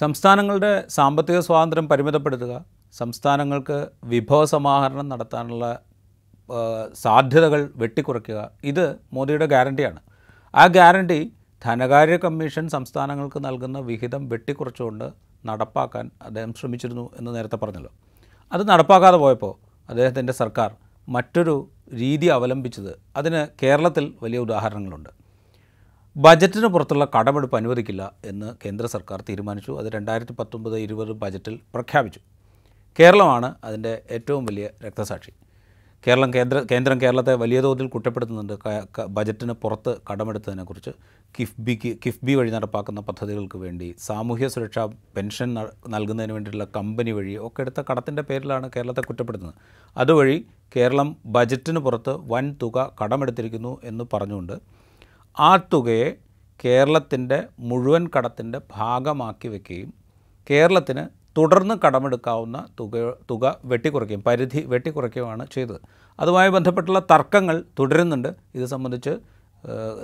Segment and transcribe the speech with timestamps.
[0.00, 2.54] സംസ്ഥാനങ്ങളുടെ സാമ്പത്തിക സ്വാതന്ത്ര്യം പരിമിതപ്പെടുത്തുക
[2.98, 3.78] സംസ്ഥാനങ്ങൾക്ക്
[4.12, 5.64] വിഭവ സമാഹരണം നടത്താനുള്ള
[7.04, 8.38] സാധ്യതകൾ വെട്ടിക്കുറയ്ക്കുക
[8.70, 10.00] ഇത് മോദിയുടെ ഗ്യാരണ്ടിയാണ്.
[10.54, 11.18] ആ ഗ്യാരണ്ടി
[11.64, 15.06] ധനകാര്യ കമ്മീഷൻ സംസ്ഥാനങ്ങൾക്ക് നൽകുന്ന വിഹിതം വെട്ടിക്കുറച്ചുകൊണ്ട്
[15.44, 17.92] നടപ്പാക്കാൻ അദ്ദേഹം ശ്രമിച്ചിരുന്നു എന്ന് നേരത്തെ പറഞ്ഞല്ലോ.
[18.52, 19.54] അത് നടപ്പാക്കാതെ പോയപ്പോൾ
[19.90, 20.70] അദ്ദേഹത്തിന്റെ സർക്കാർ
[21.08, 21.54] മറ്റൊരു
[22.00, 22.92] രീതി അവലംബിച്ചത്.
[23.16, 25.10] അതിന് കേരളത്തിൽ വലിയ ഉദാഹരണങ്ങളുണ്ട്.
[26.16, 29.72] ബജറ്റിന് പുറത്തുള്ള കടമെടുപ്പ് അനുവദിക്കില്ല എന്ന് കേന്ദ്ര സർക്കാർ തീരുമാനിച്ചു.
[29.72, 32.20] അത് രണ്ടായിരത്തി പത്തൊമ്പത് ഇരുപത് ബജറ്റിൽ പ്രഖ്യാപിച്ചു.
[33.00, 35.32] കേരളമാണ് അതിന്റെ ഏറ്റവും വലിയ രക്തസാക്ഷി.
[36.06, 38.54] കേരളം കേന്ദ്ര കേന്ദ്രം കേരളത്തെ വലിയ തോതിൽ കുറ്റപ്പെടുത്തുന്നുണ്ട്.
[39.08, 40.90] ബജറ്റിന് പുറത്ത് കടമെടുത്തതിനെക്കുറിച്ച്
[41.38, 44.86] കിഫ്ബിക്ക് കിഫ്ബി വഴി നടപ്പാക്കുന്ന പദ്ധതികൾക്ക് വേണ്ടി സാമൂഹ്യ സുരക്ഷാ
[45.16, 45.54] പെൻഷൻ
[45.88, 49.54] നൽകുന്നതിന് വേണ്ടിയിട്ടുള്ള കമ്പനി വഴി ഒക്കെ എടുത്ത കടത്തിന്റെ പേരിലാണ് കേരളത്തെ കുറ്റപ്പെടുത്തുന്നത്.
[49.96, 54.80] അതുവഴി കേരളം ബജറ്റിന് പുറത്ത് വൻ തുക കടമെടുത്തിരിക്കുന്നു എന്ന് പറഞ്ഞുകൊണ്ട്
[55.36, 56.08] ആ തുകയെ
[56.64, 59.92] കേരളത്തിന്റെ മുഴുവൻ കടത്തിന്റെ ഭാഗമാക്കി വെക്കുകയും
[60.50, 61.04] കേരളത്തിന്
[61.36, 62.94] തുടർന്ന് കടമെടുക്കാവുന്ന തുക
[63.30, 65.80] തുക വെട്ടിക്കുറയ്ക്കുകയും പരിധി വെട്ടിക്കുറയ്ക്കുകയുമാണ് ചെയ്തത്.
[66.18, 68.28] അതുമായി ബന്ധപ്പെട്ടുള്ള തർക്കങ്ങൾ തുടരുന്നുണ്ട്.
[68.54, 69.12] ഇത് സംബന്ധിച്ച്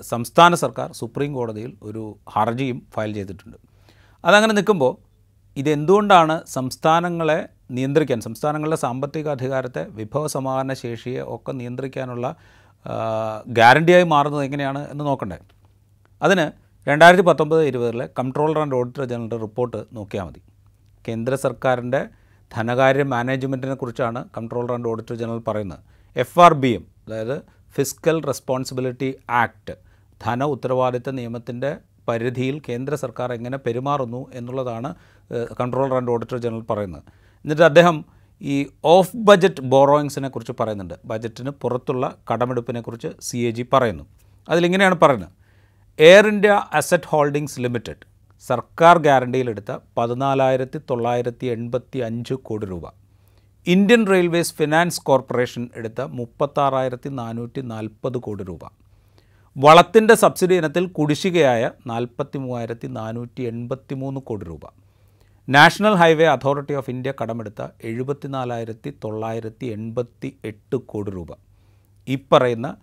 [0.00, 3.56] സംസ്ഥാന സർക്കാർ സുപ്രീം കോടതിയിൽ ഒരു ഹർജിയും ഫയൽ ചെയ്തിട്ടുണ്ട്.
[4.24, 4.92] അതങ്ങനെ നിൽക്കുമ്പോൾ
[5.56, 12.26] ഇതെന്തുകൊണ്ടാണ് സംസ്ഥാനങ്ങളെ നിയന്ത്രിക്കാൻ സംസ്ഥാനങ്ങളുടെ സാമ്പത്തിക അധികാരത്തെ വിഭവ സമാഹരണ ശേഷിയെ ഒക്കെ നിയന്ത്രിക്കാനുള്ള
[13.48, 15.38] ഗ്യാരണ്ടിയായി മാറുന്നത് എങ്ങനെയാണ് എന്ന് നോക്കണ്ടേ.
[16.22, 16.46] അതിന്
[16.88, 20.40] രണ്ടായിരത്തി പത്തൊമ്പത് ഇരുപതിലെ controller and auditor general report നോക്കിയാൽ മതി.
[21.08, 22.00] കേന്ദ്ര സർക്കാരിന്റെ
[22.54, 25.78] ധനകാര്യ മാനേജ്മെന്റിനെ കുറിച്ചാണ് കൺട്രോളർ ആൻഡ് ഓഡിറ്റർ ജനറൽ പറയുന്നത്.
[26.16, 27.36] എഫ് ആർ ബി എം അതായത്
[27.76, 29.74] ഫിസ്ക്കൽ റെസ്പോൺസിബിലിറ്റി ആക്ട്
[30.24, 31.70] ധന ഉത്തരവാദിത്ത നിയമത്തിന്റെ
[32.08, 34.94] പരിധിയിൽ കേന്ദ്ര സർക്കാർ എങ്ങനെ പെരുമാറുന്നു എന്നുള്ളതാണ്
[35.60, 37.02] കൺട്രോളർ ആൻഡ് ഓഡിറ്റർ ജനറൽ പറയുന്നത്.
[37.44, 37.96] എന്നിട്ട് അദ്ദേഹം
[38.42, 40.94] ഈ ഓഫ് ബജറ്റ് ബോറോയിങ്സിനെ കുറിച്ച് പറയുന്നുണ്ട്.
[41.04, 44.04] ബജറ്റിന് പുറത്തുള്ള കടമെടുപ്പിനെ കുറിച്ച് സി എ ജി പറയുന്നു.
[44.48, 45.28] അതിലിങ്ങനെയാണ് പറയുന്നത്.
[45.98, 52.82] Air India asset holdings limited സർക്കാർ ഗ്യാരണ്ടിയിലെടുത്ത പതിനാലായിരത്തി തൊള്ളായിരത്തി എൺപത്തി അഞ്ച് കോടി രൂപ.
[53.66, 58.60] ഇന്ത്യൻ റെയിൽവേസ് ഫിനാൻസ് കോർപ്പറേഷൻ എടുത്ത മുപ്പത്താറായിരത്തി നാനൂറ്റി നാൽപ്പത് കോടി രൂപ.
[59.56, 64.85] വളത്തിന്റെ സബ്സിഡി ഇനത്തിൽ കുടിശ്ശികയായ നാൽപ്പത്തി മൂവായിരത്തി നാനൂറ്റി എൺപത്തി മൂന്ന് കോടി രൂപ.
[65.48, 71.28] National highway authority of India കടമെടുത്ത എഴുപത്തിനാലായിരത്തി തൊള്ളായിരത്തി എൺപത്തി എട്ട് കോടി രൂപ.
[72.08, 72.76] ഈ പറയുന്ന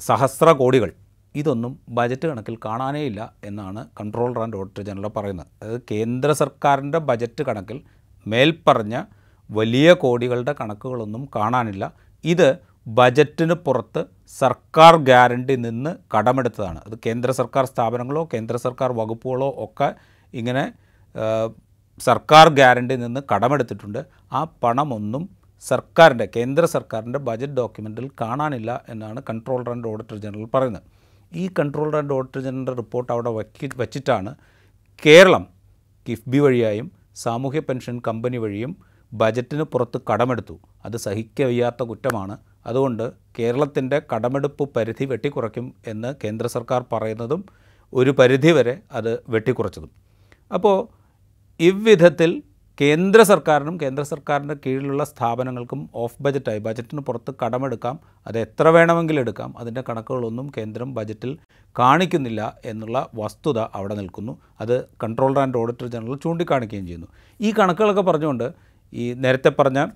[0.00, 0.92] സഹസ്ര കോടികൾ
[1.34, 5.46] ഇതൊന്നും ബജറ്റ് കണക്കിൽ കാണാനേ ഇല്ല എന്നാണ് കൺട്രോളർ ആൻഡ് ഓഡിറ്റർ ജനറൽ പറയുന്നത്.
[5.62, 7.80] അതായത് കേന്ദ്ര സർക്കാരിന്റെ ബജറ്റ് കണക്കിൽ
[8.26, 9.02] മേൽപ്പറഞ്ഞ
[9.50, 11.92] വലിയ കോടികളുടെ കണക്കുകളൊന്നും കാണാനില്ല.
[12.24, 14.04] ഇത് ബജറ്റിന് പുറത്ത്
[14.38, 16.80] സർക്കാർ ഗ്യാരണ്ടി നിന്ന് കടമെടുത്തതാണ്.
[16.86, 20.72] അത് കേന്ദ്ര സർക്കാർ സ്ഥാപനങ്ങളോ കേന്ദ്ര സർക്കാർ വകുപ്പുകളോ ഒക്കെ ഇങ്ങനെ
[22.00, 24.04] സർക്കാർ ഗ്യാരണ്ടി നിന്ന് കടമെടുത്തിട്ടുണ്ട്.
[24.32, 25.28] ആ പണമൊന്നും
[25.60, 30.82] സർക്കാരിന്റെ കേന്ദ്ര സർക്കാരിന്റെ ബജറ്റ് ഡോക്യുമെന്റിൽ കാണാനില്ല എന്നാണ് കൺട്രോളർ ആൻഡ് ഓഡിറ്റർ ജനറൽ പറയുന്നത്.
[31.34, 33.30] ഈ controller and auditor general report അവിടെ
[33.76, 34.34] വച്ചിട്ടാണ്
[35.06, 35.46] കേരളം
[36.08, 38.76] കിഫ്ബി വഴിയായും സാമൂഹ്യ പെൻഷൻ കമ്പനി വഴിയും
[39.12, 40.60] ബജറ്റിന് പുറത്ത് കടമെടുത്തു.
[40.84, 42.38] അത് സഹിക്കവയ്യാത്ത കുറ്റമാണ്.
[42.66, 47.44] അതുകൊണ്ട് കേരളത്തിന്റെ കടമെടുപ്പ് പരിധി വെട്ടിക്കുറയ്ക്കും എന്ന് കേന്ദ്ര സർക്കാർ പറയുന്നതും
[47.94, 49.90] ഒരു പരിധിവരെ അത് വെട്ടിക്കുറച്ചതും.
[50.52, 50.88] അപ്പോൾ
[51.60, 52.42] ഇவ்விധത്തിൽ
[52.80, 57.98] കേന്ദ്ര സർക്കാരിനും കേന്ദ്ര സർക്കാരിന്റെ കീഴിലുള്ള സ്ഥാപനങ്ങൾക്കും ഓഫ് ബജറ്റായി ബജറ്റിന് പുറത്ത് കടമെടുക്കാം.
[58.26, 59.54] അത് എത്ര വേണമെങ്കിലും എടുക്കാം.
[59.58, 61.38] അതിന്റെ കണക്കുകളൊന്നും കേന്ദ്രം ബജറ്റിൽ
[61.78, 64.38] കാണിക്കുന്നില്ല എന്നുള്ള വസ്തുത അവിടെ നിൽക്കുന്നു.
[64.60, 67.06] അത് കൺട്രോളർ ആൻഡ് ഓഡിറ്റർ ജനറൽ ചൂണ്ടിക്കാണിക്കുകയും ചെയ്യുന്നു.
[67.40, 68.52] ഈ കണക്കുകളൊക്കെ പറഞ്ഞുകൊണ്ട്
[68.92, 69.86] ഈ നേരത്തെ പറഞ്ഞ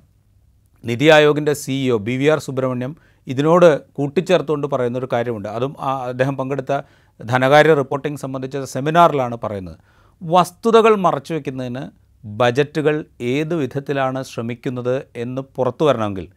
[0.85, 5.49] NITI ആയോഗിന്റെ CEO B V R Subrahmanyam ഇതിനോട് കൂട്ടിച്ചേർത്തുകൊണ്ട് പറയുന്നൊരു കാര്യമുണ്ട്.
[5.49, 6.81] അതും അദ്ദേഹം പങ്കെടുത്ത
[7.25, 9.77] ധനകാര്യ റിപ്പോർട്ടിംഗ് സംബന്ധിച്ച സെമിനാറിലാണ് പറയുന്നത്.
[10.25, 11.83] വസ്തുതകൾ മറച്ചു വയ്ക്കുന്നതിന്
[12.27, 16.29] ബജറ്റുകൾ ഏത് വിധത്തിലാണ് ശ്രമിക്കുന്നത് എന്ന് പുറത്തു വരണമെങ്കിൽ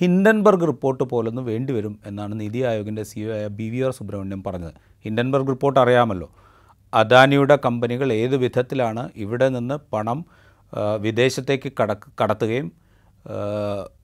[0.00, 4.72] ഹിൻഡൻബർഗ് റിപ്പോർട്ട് പോലൊന്നും വേണ്ടിവരും എന്നാണ് നിതി ആയോഗിന്റെ സിഇഒ ആയ ബി വി ആർ സുബ്രഹ്മണ്യം പറഞ്ഞത്.
[5.04, 6.28] ഹിൻഡൻബർഗ് റിപ്പോർട്ട് അറിയാമല്ലോ.
[6.94, 10.24] അദാനിയുടെ കമ്പനികൾ ഏത് വിധത്തിലാണ് ഇവിടെ നിന്ന് പണം
[11.00, 12.72] വിദേശത്തേക്ക് കടക്ക് കടത്തുകയും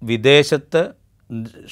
[0.02, 0.82] വിദേശത്ത്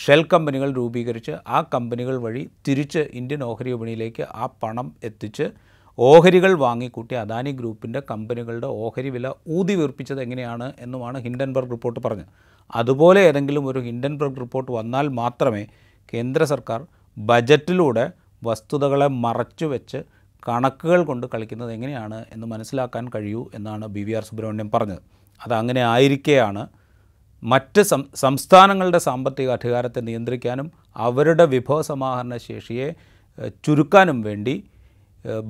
[0.07, 5.47] ഷെൽ കമ്പനികൾ രൂപീകരിച്ച് ആ കമ്പനികൾ വഴി തിരിച്ച് ഇന്ത്യൻ ഓഹരി വിപണിയിലേക്ക് ആ പണം എത്തിച്ച്
[5.99, 12.31] ഓഹരികൾ വാങ്ങിക്കൂട്ടി അദാനി ഗ്രൂപ്പിന്റെ കമ്പനികളുടെ ഓഹരി വില ഊതി വീർപ്പിച്ചത് എങ്ങനെയാണ് എന്നുമാണ് ഹിൻഡൻബർഗ് റിപ്പോർട്ട് പറഞ്ഞത്.
[12.75, 15.67] അതുപോലെ ഏതെങ്കിലും ഒരു ഹിൻഡൻബർഗ് റിപ്പോർട്ട് വന്നാൽ മാത്രമേ
[16.13, 16.81] കേന്ദ്ര സർക്കാർ
[17.17, 18.05] ബജറ്റിലൂടെ
[18.45, 19.99] വസ്തുതകളെ മറച്ചു വെച്ച്
[20.49, 25.03] കണക്കുകൾ കൊണ്ട് കളിക്കുന്നത് എങ്ങനെയാണ് എന്ന് മനസ്സിലാക്കാൻ കഴിയൂ എന്നാണ് ബി വി ആർ സുബ്രഹ്മണ്യം പറഞ്ഞത്.
[25.41, 26.63] അതങ്ങനെ ആയിരിക്കെയാണ്
[27.43, 27.83] മറ്റ്
[28.15, 32.89] സംസ്ഥാനങ്ങളുടെ സാമ്പത്തിക അധികാരത്തെ നിയന്ത്രിക്കാനും അവരുടെ വിഭവസമാഹരണ ശേഷിയെ
[33.65, 34.55] ചുരുക്കാനും വേണ്ടി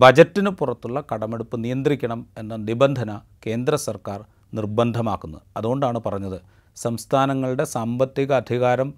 [0.02, 3.10] ബജറ്റിന് പുറത്തുള്ള കടമെടുപ്പ് നിയന്ത്രിക്കണം എന്ന നിബന്ധന
[3.46, 4.20] കേന്ദ്ര സർക്കാർ
[4.58, 6.38] നിർബന്ധമാക്കുന്നത് അതുകൊണ്ടാണ് പറഞ്ഞത്.
[6.76, 8.88] സംസ്ഥാനങ്ങളുടെ സാമ്പത്തിക അധികാരം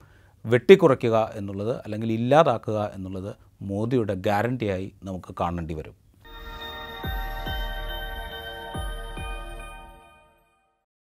[0.45, 3.33] വെട്ടിക്കുറയ്ക്കുക എന്നുള്ളത് അല്ലെങ്കിൽ ഇല്ലാതാക്കുക എന്നുള്ളത്
[3.71, 5.97] മോദിയുടെ ഗ്യാരണ്ടിയായി നമുക്ക് കാണേണ്ടി വരും.